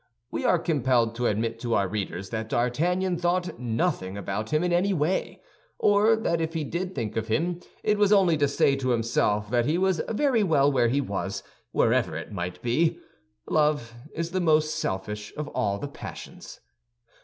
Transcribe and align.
We 0.31 0.45
are 0.45 0.57
compelled 0.57 1.13
to 1.17 1.27
admit 1.27 1.59
to 1.59 1.75
our 1.75 1.87
readers 1.87 2.31
that 2.31 2.49
D'Artagnan 2.49 3.19
thought 3.19 3.59
nothing 3.59 4.17
about 4.17 4.49
him 4.51 4.63
in 4.63 4.73
any 4.73 4.93
way; 4.93 5.43
or 5.77 6.15
that 6.15 6.41
if 6.41 6.55
he 6.55 6.63
did 6.63 6.95
think 6.95 7.15
of 7.15 7.27
him, 7.27 7.59
it 7.83 7.99
was 7.99 8.11
only 8.11 8.35
to 8.37 8.47
say 8.47 8.75
to 8.77 8.89
himself 8.89 9.51
that 9.51 9.67
he 9.67 9.77
was 9.77 10.01
very 10.09 10.41
well 10.41 10.71
where 10.71 10.87
he 10.87 11.01
was, 11.01 11.43
wherever 11.71 12.17
it 12.17 12.31
might 12.31 12.63
be. 12.63 12.99
Love 13.47 13.93
is 14.15 14.31
the 14.31 14.41
most 14.41 14.73
selfish 14.73 15.31
of 15.37 15.47
all 15.49 15.77
the 15.77 15.87
passions. 15.87 16.61